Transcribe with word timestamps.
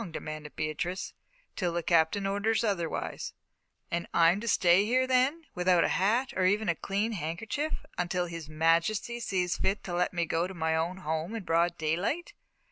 demanded 0.13 0.55
Beatrice. 0.55 1.13
"Till 1.55 1.73
the 1.73 1.83
Captain 1.83 2.25
orders 2.25 2.63
otherwise." 2.63 3.33
"And 3.91 4.07
I'm 4.15 4.41
to 4.41 4.47
stay 4.47 4.83
here, 4.83 5.05
then, 5.05 5.45
without 5.53 5.83
a 5.83 5.89
hat, 5.89 6.33
or 6.35 6.43
even 6.47 6.67
a 6.69 6.73
clean 6.75 7.11
handkerchief, 7.11 7.85
until 7.99 8.25
His 8.25 8.49
Majesty 8.49 9.19
sees 9.19 9.57
fit 9.57 9.83
to 9.83 9.93
let 9.93 10.11
me 10.11 10.25
go 10.25 10.47
to 10.47 10.55
my 10.55 10.75
own 10.75 10.97
home 11.05 11.35
in 11.35 11.43
broad 11.43 11.77
daylight!" 11.77 12.33